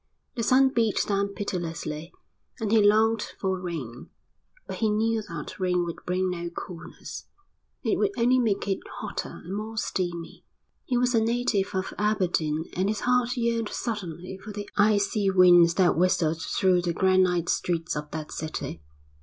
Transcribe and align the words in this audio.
The 0.35 0.41
sun 0.41 0.69
beat 0.69 1.05
down 1.07 1.35
pitilessly, 1.35 2.11
and 2.59 2.71
he 2.71 2.81
longed 2.81 3.21
for 3.39 3.61
rain; 3.61 4.09
but 4.65 4.77
he 4.77 4.89
knew 4.89 5.21
that 5.29 5.59
rain 5.59 5.85
would 5.85 5.99
bring 6.07 6.31
no 6.31 6.49
coolness; 6.49 7.25
it 7.83 7.99
would 7.99 8.09
only 8.17 8.39
make 8.39 8.67
it 8.67 8.79
hotter 8.95 9.43
and 9.45 9.55
more 9.55 9.77
steamy. 9.77 10.43
He 10.85 10.97
was 10.97 11.13
a 11.13 11.21
native 11.23 11.75
of 11.75 11.93
Aberdeen 11.99 12.65
and 12.75 12.89
his 12.89 13.01
heart 13.01 13.37
yearned 13.37 13.69
suddenly 13.69 14.39
for 14.43 14.51
the 14.51 14.67
icy 14.75 15.29
winds 15.29 15.75
that 15.75 15.95
whistled 15.95 16.41
through 16.41 16.81
the 16.81 16.93
granite 16.93 17.47
streets 17.49 17.95
of 17.95 18.09
that 18.09 18.31
city. 18.31 18.81